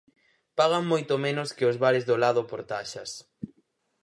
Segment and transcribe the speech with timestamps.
[0.59, 3.11] Pagan moito menos que os bares do lado por taxas.